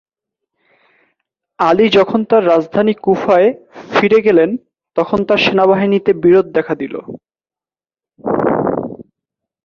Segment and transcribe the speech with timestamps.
[1.59, 3.49] আলী যখন তার রাজধানী কুফায়
[3.91, 4.49] ফিরে গেলেন,
[4.97, 6.95] তখন তাঁর সেনাবাহিনীতে বিরোধ দেখা দিল।